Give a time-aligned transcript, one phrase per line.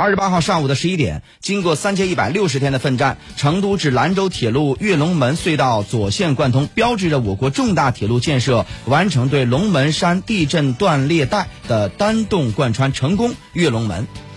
[0.00, 14.29] 二十八号上午的十一点经过三千一百六十天的奋战成都至兰州铁路跃龙门隧道左线贯通标志着我国重大铁路建设完成对龙门山地震断裂带的单洞贯穿成功跃龙门。